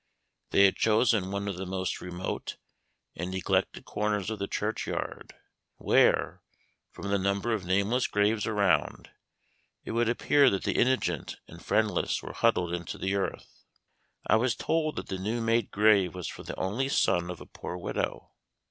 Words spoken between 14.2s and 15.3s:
I was told that the